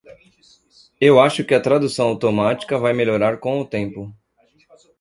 [0.99, 4.11] Eu acho que a tradução automática vai melhorar com o tempo.